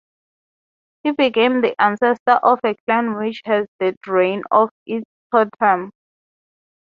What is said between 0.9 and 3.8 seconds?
He became the ancestor of a clan which has